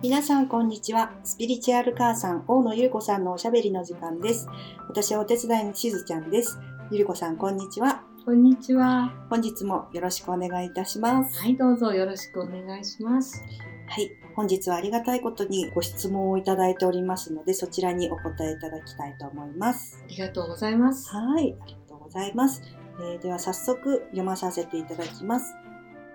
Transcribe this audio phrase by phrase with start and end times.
[0.00, 1.10] 皆さんこんにちは。
[1.24, 4.48] スピリチュアル母さん、大野ゆり子さんのおしゃべりの時間です。
[4.88, 6.56] 私はお手伝いのしずちゃんです。
[6.92, 8.04] ゆり子さん、こんにちは。
[8.24, 9.12] こんにちは。
[9.28, 11.40] 本日もよろしくお願いいたします。
[11.40, 13.42] はい、どうぞよろしくお願いします。
[13.88, 14.08] はい。
[14.36, 19.98] 本日はありがたいことにご質問をいただいておりますので、そちらにお答えいただきたいと思います。
[20.04, 21.10] ありがとうございます。
[21.10, 21.56] はい。
[21.60, 22.62] ありがとうございます。
[23.00, 25.56] えーでは早速読まさせていただきます。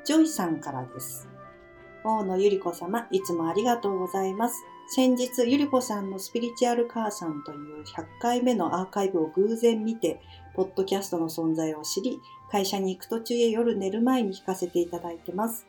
[0.05, 1.32] ジョイさんからです。
[2.05, 4.65] 大野ゆり子様、いつもありがとうございます。
[4.87, 10.19] 先日、ゆり子さんのスピリチュアル母さんという100回目のアーカイブを偶然見て、
[10.53, 12.19] ポッドキャストの存在を知り、
[12.51, 15.65] 会社に行く途中や夜寝る前に聞かせていただいてます。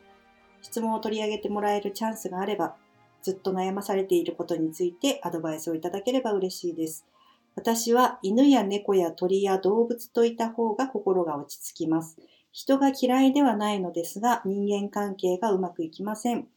[0.61, 2.75] 質問を取り上げてもらえるチャンスがあれば、
[3.21, 7.05] ずっと悩まされていることについてアドバイスをいただければ嬉しいです。
[7.55, 12.17] 私は犬や猫や鳥や動物といた方が心が落ち着きます。
[12.55, 16.47] 人が嫌いではないのですが、人間関係がうまくいきません。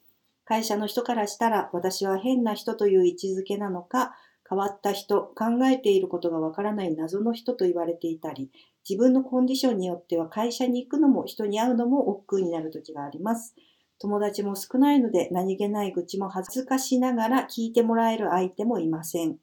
[0.44, 4.14] 会社の人からしたら、私は変な人という位置づけなのか、
[4.48, 8.52] 変わった人、考えていることがわからない謎の人と言われていたり、
[8.88, 13.56] 自分のコンディションによっては会社に行くのも人に会うのも億劫になる時があります。
[13.98, 19.38] 友達も少ないので何気ない愚痴も恥ずかしながら聞いてもらえる相手もいません。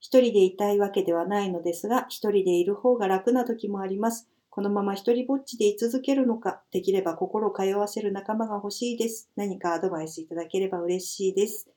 [0.00, 4.28] 一人でいたいわけではないのですが、一人でいる方が楽な時もあります。
[4.54, 9.28] このまま一人ぼっちで居続けるのか、できれば心を通わせる仲間が欲しいです。
[9.34, 11.68] 何かアドバイスいただければ嬉しいです。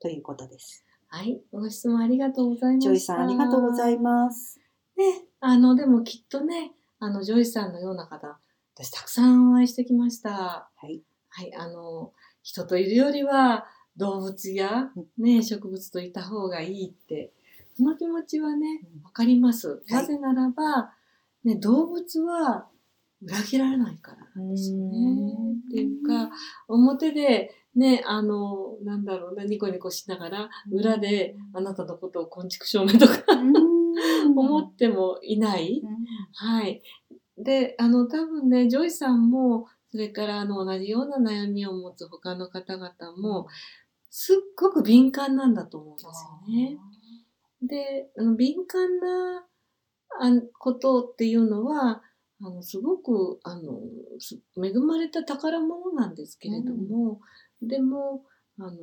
[0.00, 0.82] ということです。
[1.08, 2.88] はい、ご質問ありがとうございました。
[2.88, 4.58] ジョイさん、ありがとうございます。
[4.96, 8.38] ね、あの、でもきっとね、あの、ジョイさんのような方、
[8.76, 10.70] 私たくさんお会いしてきました。
[10.74, 11.02] はい。
[11.28, 13.66] はい、あの、人といるよりは
[13.98, 17.34] 動物やね、植物といた方がいいって、
[17.76, 19.68] その気持ちはね、わかります。
[19.68, 20.94] はいなぜならば、
[21.44, 22.68] ね、動物は
[23.22, 25.32] 裏切られないからなんですよね。
[25.68, 26.30] っていうか、
[26.68, 33.22] 表で、ね、あの、なんだろうな、ニコニコしながら、裏であなたのことを昆虫証明とか
[34.36, 35.82] 思ってもいない。
[36.34, 36.82] はい。
[37.38, 43.46] で、あの、多分ね、ジョイさんも、それからあの、同じような悩みを持つ他の方々も、
[44.10, 46.78] すっごく敏感なんだと思うんですよね。
[47.62, 49.51] で、あの敏感なあ
[50.58, 52.02] ことっていうのは、
[52.40, 53.80] あの、すごく、あの、
[54.18, 57.20] す恵まれた宝物なんですけれども、
[57.60, 58.24] でも、
[58.58, 58.76] あの、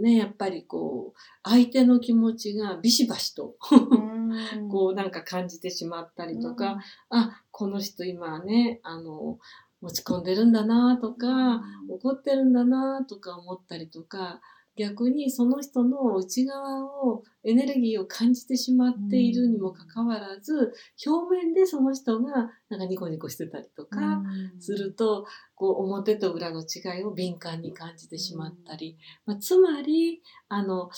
[0.00, 3.56] ね、やっぱりこう、相手の気持ちがビシバシと、
[4.70, 9.38] こうなんか感じてしまったりとか、あ、この人今ね、あの、
[9.80, 14.40] 落ち込んでるんだなとか、怒ってるんだなとか思ったりとか、
[14.78, 20.72] 逆にその人の内側を、エネルギーを感じてしまっているにもかかわらず、
[21.04, 24.22] 表面でその人がなんかニコニコしてたりとか、
[24.60, 28.96] すると、こう表と裏の違いを敏感に感じてしまったり、
[29.26, 30.90] まあ、つまり、あの、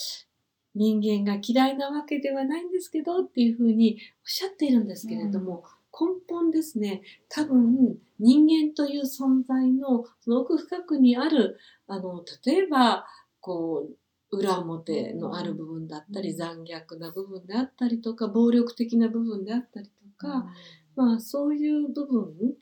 [0.75, 13.07] 人間が嫌いなわけではないんですけどっていうふうにおっしゃっているんですけれども、根本ですね、多分人間という存在のその奥深くにある、あの、例えば、
[13.41, 13.89] こ
[14.33, 20.47] う、裏表のある部分だったり、残虐な部分であったりとか、暴力的な部分であったりとか、
[20.95, 22.55] まあそういう部分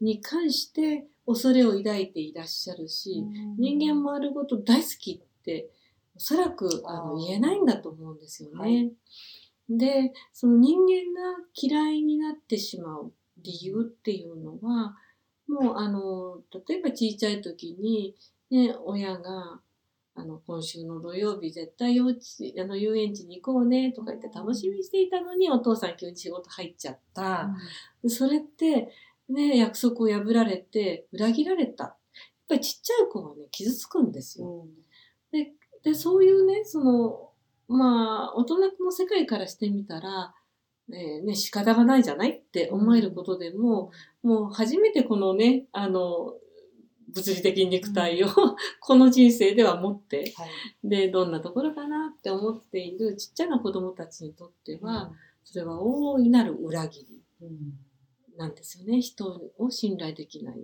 [0.00, 3.24] に関して恐れを抱いていらっしゃるし、
[3.58, 5.70] 人間丸ごと大好きって
[6.14, 8.56] おそらくあの言えないんだと思うんですよね。
[8.58, 8.92] はい。
[9.68, 14.96] で、その人間が嫌いになってしまう理由っていうのは、
[15.48, 18.14] もうあの、例えば小さい時に、
[18.50, 19.60] ね、親が、
[20.16, 22.20] あの、今週の土曜日絶対幼稚、
[22.58, 27.50] あの、遊園地に行こうねとか言って楽しみにしていたのにお父さん急に仕事入っちゃった。
[28.02, 28.90] でそれって、
[29.28, 31.84] ね、約束を破られて、裏切られた。
[31.84, 31.94] やっ
[32.48, 34.66] ぱりちっちゃい子はね、傷つくんですよ。
[35.82, 37.30] で、そういうね、その、
[37.68, 40.34] まあ、大人の世界からしてみたら、
[40.88, 43.90] ね、ね、仕方がないじゃないって思えることでも、
[44.22, 46.34] もう初めてこのね、あの、
[47.16, 48.28] 物理的肉体を、
[48.80, 50.34] この人生では持って、
[50.84, 55.12] で、どんなところかなって思っているちっちゃな子供たちにとっては、
[55.44, 57.22] それは大いなる裏切り。
[58.36, 59.00] なんですよね。
[59.00, 60.58] 人を信頼できない。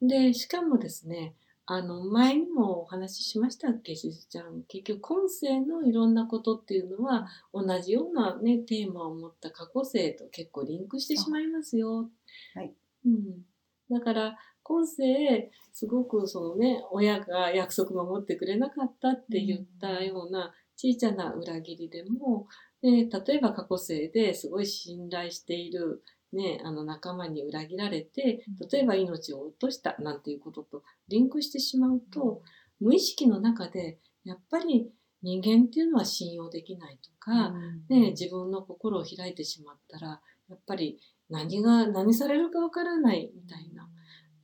[0.00, 1.34] で、しかもですね、
[1.64, 4.64] あの、前にもお話ししましたっけ、しずちゃん。
[4.64, 12.10] 結局、今世のいろんなことっていうのは、同じようなね、テーマを持った過去世と結構リンクしてしまいますよ。
[12.54, 12.74] はい。
[13.06, 13.46] うん。
[13.90, 22.46] だから、今世、すごくそのね、親が約束守ってくれなかったって言ったような小さな裏切りでも、
[22.82, 32.40] ね、例えば過去世ですごい信頼しているね、あの仲間に裏切られて、例えば命を落としたなんていうこととリンクしてしまうと、
[32.80, 34.90] 無意識の中でやっぱり
[35.22, 37.50] 人間っていうのは信用できないとか、
[37.88, 40.98] ね、自分の心を開いてしまったらやっぱり
[41.28, 43.88] 何が何されるかわからないみたいな。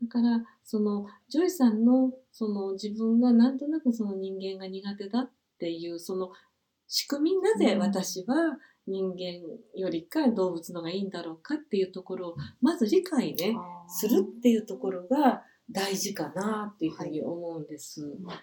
[0.03, 6.31] だからそのジョイさんのその自分がなんとなくその人間が苦手だっていうその
[6.87, 13.55] 仕組みなぜ私は人間よりか動物のがいいんだろうかっていうところをまず理解ね
[13.89, 18.03] するっていうところが大事かなっていうふうに思うんです。
[18.25, 18.35] は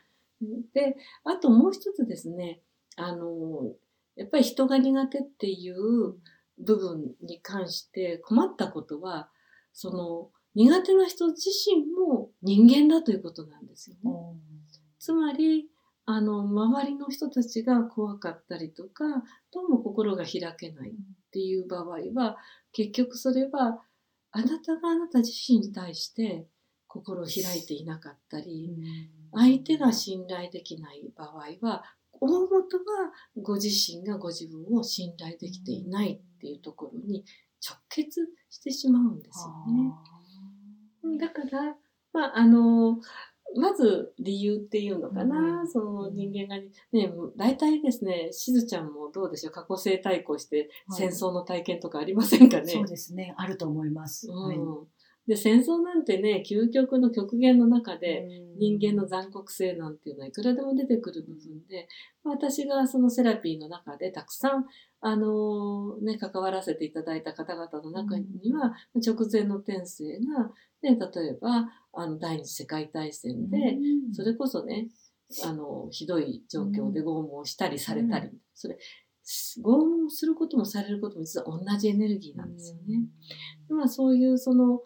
[0.41, 2.61] い、であともう一つですね
[2.95, 3.73] あの
[4.15, 6.15] やっぱり人が苦手っていう
[6.59, 9.29] 部分に関して困ったことは
[9.73, 14.11] その苦手な人自身も人間だということなんですよね。
[14.99, 15.67] つまり
[16.05, 19.03] あの周りの人たちが怖かったりとか
[19.51, 20.93] どうも心が開けないっ
[21.31, 22.37] ていう場合は
[22.71, 23.81] 結局それは
[24.31, 26.45] あなたがあなた自身に対して
[26.87, 28.75] 心を開いていなかったり
[29.33, 33.11] 相手が信頼できない場合は大元は
[33.41, 37.25] ご自身がご自分を信頼できていないっていうところに
[37.67, 39.91] 直結してしまうんですよね。
[41.25, 41.75] だから、
[42.13, 42.99] まあ、あの
[43.57, 46.61] まず理由っていうのかな、うん、その人間が
[46.91, 54.29] ね、大体ですね、しずちゃんもどうでしょう、過去性対抗して戦争の体験とかありませんかね、はい、そうですね、あると思います。
[54.29, 54.57] うん、はい、
[55.27, 61.87] で、戦争なんてね、究極の極限の中で人間の残酷性なんていうのはいくらでも出てくる部分で、
[62.23, 64.65] 私がそのセラピーの中でたくさん、
[65.07, 70.49] あのね、関わらせていただいた方々の中には、直前の天性が、
[70.81, 73.77] ね、例えば、あの、第二次世界大戦で、
[74.13, 74.87] それこそね、
[75.43, 78.79] あの、ひどい状況で拷問したりされたり、それ、
[79.63, 83.03] 拷問することもされることも実は同じエネルギーなんですよね。
[83.69, 84.81] まあそういうその、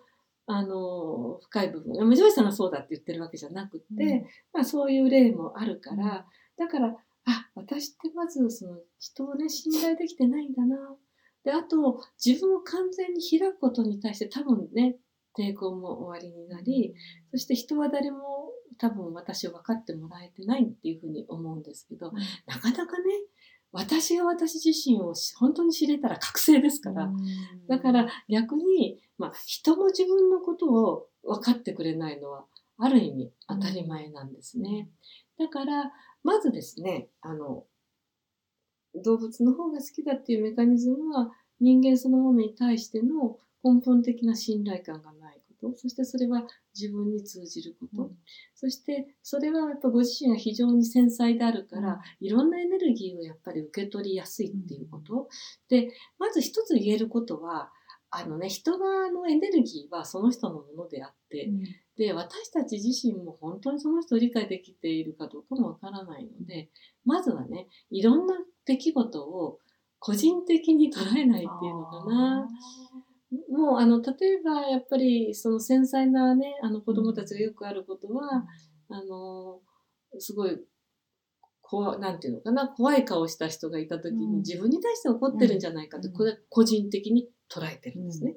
[0.48, 2.06] あの、深い部分。
[2.06, 6.26] 無常さんがそうだって言ってるわけじゃなくて、うん、まあそういう例もあるから、
[6.58, 6.98] だから、
[7.30, 10.96] あ、私ってまずその人をね、信頼できてないんだな。
[11.44, 14.98] で、あと、自分を完全に開くことに対して多分ね、
[15.38, 16.94] 抵抗も終わりになり、
[17.32, 22.12] そして人は誰も多分私を分かってもらえてないっていうふうに思うんですけど、
[22.48, 23.04] なかなかね、
[23.72, 27.12] 私が私自身を本当に知れたら覚醒ですから、
[27.68, 32.46] だから逆に、まあ、人も自分のことを分かってくれないのは、
[32.78, 34.90] ある意味当たり前なんですね。
[35.40, 35.92] だから、
[36.24, 37.64] まずですね、あの、
[38.94, 45.78] 動物の方が好きだっていうメカニズムは、人間そのものに対しての根本的な信頼感がないこと。
[45.78, 46.44] そしてそれは
[46.74, 48.18] 自分に通じること、うん、
[48.56, 55.28] そしてそれはやっぱご自身が非常に繊細であるから、いろんなエネルギーをやっぱり受け取りやすいっていうこと、
[55.70, 57.72] でまず一つ言えることは
[58.12, 61.64] あのね人側のエネルギーはその人のものであって、うん、
[61.98, 66.70] で私たち自身も本当にその人を理解できているかどうかもわからないので
[67.06, 68.36] まずはねいろんな
[68.66, 69.60] 出来事を
[70.00, 72.48] 個人的に捉えないっていうのかな。
[73.52, 78.44] もうあの例えばやっぱりその繊細なねあの子供たちがよくあることは、
[78.90, 79.60] あの
[80.18, 80.58] すごい
[81.62, 88.36] こうなんていうのかな怖い顔した人がいた時に自分に対して怒ってるんじゃないかって、これ個人的に捉えてるんですね。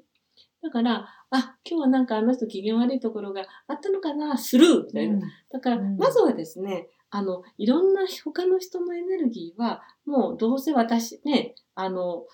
[0.63, 5.21] だから、あ、今日はなんかあの人機嫌悪いところがあったのかな、スルーみたいな。
[5.51, 12.25] だから、まずはですね、あの、いろんな他の人のエネルギーは、もうどうせ私ね、あの、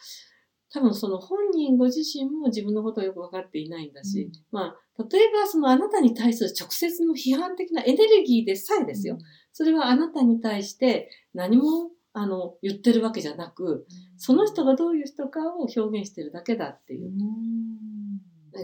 [0.70, 9.14] 多分その本人ご自身も自分のことをよく分かっていないんだし、うん、まあ、例えばそのあなたに対する直接の批判的なエネルギーでさえですよ。
[9.14, 9.20] うん、
[9.52, 17.12] それはあなたに対して何もあの言ってるわけじゃなく、その人がどういう人かを表現してるだけだっていう。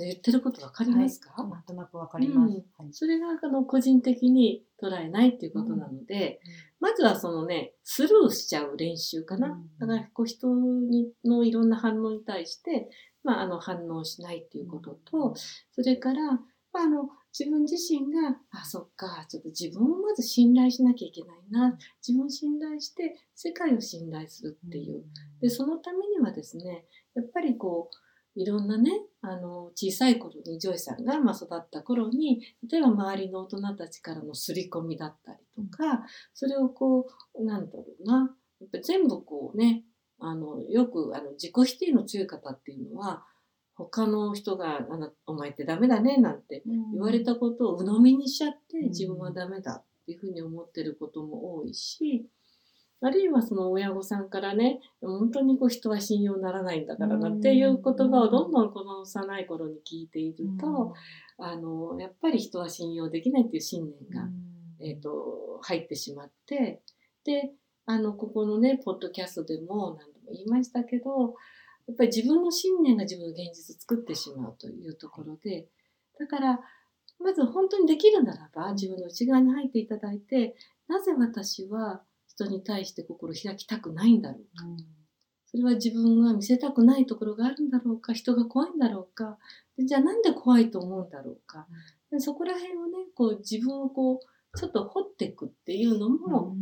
[0.00, 6.40] 言ってることわかりますか、はい、なんとなくわかります、うん、それがあの個人的に捉えないっていうことなので、
[6.80, 9.58] まずはそのね、スルーしちゃう練習かな。
[9.78, 12.88] だからこう人にのいろんな反応に対して、
[13.22, 15.34] まあ、あの反応しないっていうことと、
[15.72, 16.40] それから、ま
[16.76, 21.76] あ、あの自分自身が、あ、そっか、ちょっと自分をまず信頼しなきゃいけないな。
[22.06, 25.04] 自分を信頼して世界を信頼するっていう。
[25.40, 39.84] で、そのためにはですね、やっぱりこう、いろんなね、あの、小さい頃にジョイさんが、まあ、育った頃に、例えば周りの大人たちからの刷り込みだったりとか、それをこう、なんだろうな、やっぱ全部こうね、
[40.18, 43.24] あの、よく、あの、自己否定の強い方っていうのは、
[43.76, 52.26] 他の人が、あの、お前ってダメだね、なんて言われたことを鵜呑みにしちゃって、自分はダメだっていうふうに思ってることも多いし、
[53.00, 60.94] あるいはその親御さんからね、本当にこう人は信用ならないんだからなっていう言葉をどんどんこの幼い頃に聞いていると、
[61.36, 64.28] あの、やっぱり人は信用できないっていう信念が、
[64.80, 66.80] えっ、ー、と、入ってしまって、
[67.24, 67.50] で、
[67.86, 71.34] あの、ここのね、ポッドキャストでも何度も言いましたけど、
[71.86, 75.68] やっぱり自分の信念が自分の現実を作ってしまうというところで、
[76.18, 76.60] だから、
[77.20, 80.56] まず本当にできるならば、自分の内側に入っていただいて、
[80.88, 84.64] なぜ私は人に対して心を開きたくないんだろうか。
[85.46, 89.38] それは自分が見せたくないところがあるんだろうか、人が怖いんだろうか、
[89.76, 91.68] でじゃあなんで怖いと思うんだろうか。
[92.10, 96.56] でそこら辺をね、こう自分をこう、ちょっと掘っていくっていうのも、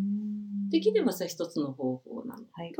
[0.70, 2.74] できればそれ一つの方法なのと、はい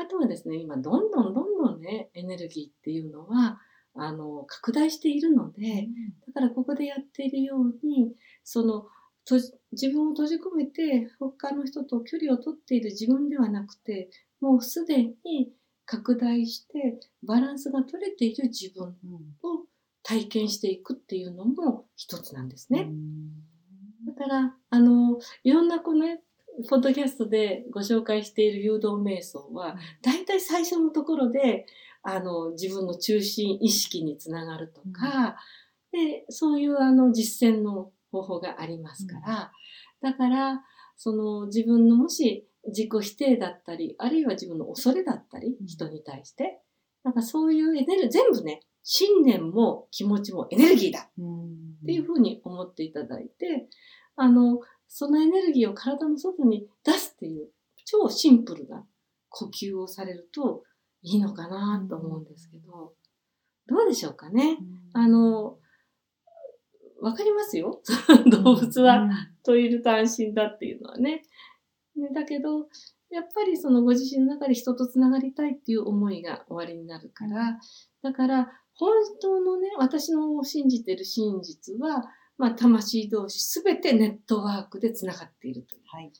[0.00, 3.60] あとはですね、今どんどんどんどんね、エネルギーっていうのは、
[3.94, 5.88] あの、拡大しているので、
[6.26, 8.12] だからここでやっているように、
[8.44, 8.86] その、
[9.24, 9.36] と
[9.72, 15.52] 自分を閉じ込めて他の人と距離を取っている自分ではなくて、もうすでに
[15.84, 18.96] 拡大してバランスが取れている自分
[19.42, 19.66] を
[20.02, 22.88] 体験していくっていうのも一つなんですね。
[24.06, 26.22] だから、あの、いろんなこのね、
[26.68, 31.66] ポッドキャストでご紹介している誘導瞑想は、大体最初のところで、
[32.02, 35.36] あの、自分の中心意識につながるとか、
[35.92, 39.52] で、そういうあの実践の方法がありますから、
[40.02, 40.62] だから、
[40.96, 45.66] その自分のもし自己否定だったり、あるいは自分の恐れだったり、うん。
[45.66, 46.60] 人に対して、
[47.02, 53.68] なんかそういうエネルギー、全部ね、信念も気持ちもエネルギーだっていうふうに思っていただいて、
[54.16, 54.60] あの、
[54.92, 57.48] そのエネルギーを体の外に出すっていう
[57.84, 58.84] 超シンプルな
[59.28, 60.64] 呼吸をされると
[61.02, 62.92] いいのかなと思うんですけど、
[63.68, 64.58] どうでしょうかね。
[64.92, 65.58] あの、
[67.00, 67.80] わかりますよ。
[68.30, 69.08] 動物は
[69.44, 71.22] といると安心だっていうのはね。
[71.96, 72.66] ねだけど、
[73.10, 77.58] やっぱりそのご自身の中で人とつながりたいっていう思いが終わりになるから、
[78.02, 78.92] だから本
[79.22, 82.04] 当のね、私の信じてる真実は、
[82.40, 85.82] まあ魂同士すべてネットワークでつながっているという。
[85.88, 86.10] はい。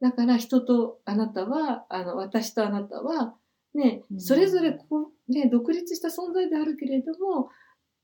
[0.00, 3.34] だから人とあなたは、あの、私とあなたは、
[3.74, 7.50] ねう、んそれぞれこう、ね、独立した存在であるけれども、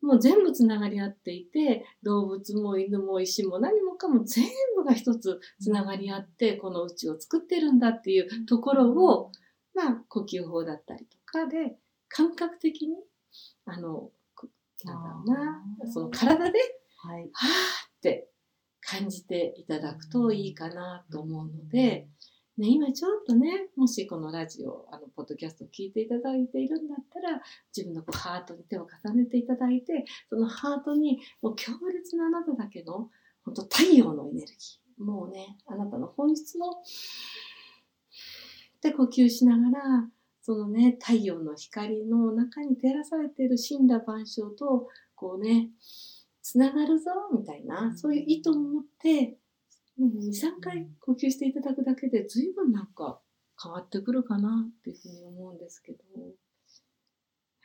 [0.01, 4.45] もう全部つながり合っていて、動物も犬も石も何もかも全
[4.77, 9.31] 部が一つつながり合って、この宇宙を作ってるんだっていうところを、
[9.75, 11.77] まあ、呼吸法だったりとかで、
[12.09, 12.97] 感覚的に、
[13.65, 14.49] あの、こ
[14.85, 16.59] なんだろうなその体で、
[16.99, 17.23] はい。
[17.23, 18.29] はーって
[18.81, 22.09] 感じていただくといいかなと思うので、
[22.59, 27.41] ね、今ちょっとね、もしこのラジオ、あの、ポッドキャストを聞いていただいているんだったら、
[27.75, 33.11] 自分のこうハートに手を重ねていただいて、そのハートにもう強烈なあなただけの、
[33.45, 35.05] 本当太陽のエネルギー。
[35.05, 36.83] もうね、あなたの本質を、
[38.83, 40.09] で呼吸しながら、
[40.43, 45.71] そのね、太陽の光の中に照らされている神羅万象と、こうね、
[46.49, 49.37] つながるぞ、みたいな、そういう意図を持って、
[50.01, 53.21] 2、3回呼吸していただくだけで、随分なんか
[53.63, 55.99] 変わってくるかなっていうふうに思うんですけど、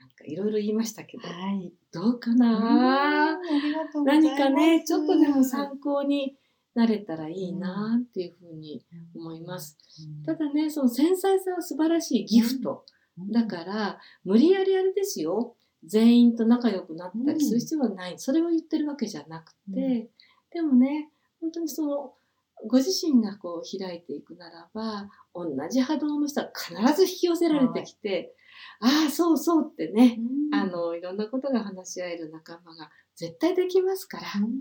[0.02, 1.72] なんかいろいろ言いましたけど、はい。
[1.94, 3.40] どうかあな。
[4.04, 6.36] 何かね、ちょっとでも参考に
[6.76, 8.84] なれたらいいなっていうふうに
[9.16, 9.78] 思います。
[10.26, 12.84] ただね、その繊細さは素晴らしいギフト。
[13.32, 15.56] だから、無理やりあれですよ。
[15.86, 18.18] 全員と仲良くなったりする必要はない。
[18.18, 20.08] それを言ってるわけじゃなくて、うん。
[20.52, 21.10] でもね、
[21.42, 22.14] 本当にその、
[22.66, 28.34] ご自身がこう開いていくならば、同じ波動の人は必ず引き寄せられてきて、
[28.80, 30.18] ああ、そうそうってね、
[30.52, 30.56] うん。
[30.56, 34.52] あ、の、いろんなことが話し合える仲間が絶対できますから、うん。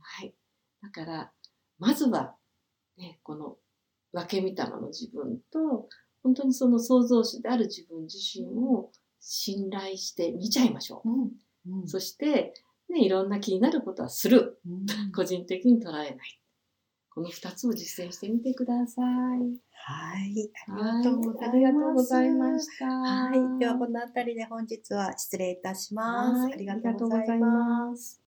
[0.00, 0.34] はい。
[0.82, 1.32] だから、
[1.78, 2.34] まずは、
[2.98, 3.56] ね、この
[4.12, 5.88] 分け見玉の自分と、
[6.22, 11.08] 本当にその創造主である自分自身を信頼して見ちゃいましょう。
[11.08, 11.30] うん
[11.80, 12.54] うんそして、
[12.88, 14.60] ね、いろんな気になることはする。
[14.66, 16.40] うん個人的に捉えない。
[17.10, 19.04] この二つを実践してみてください。
[19.72, 20.50] はい。
[20.68, 21.48] あはいりがとうございます。
[21.48, 22.86] ありがとうございました。
[22.86, 23.58] はい。
[23.58, 26.42] では、このあたりで本日は失礼いたします。
[26.42, 27.38] はいありがとうござい。
[27.38, 28.20] ます。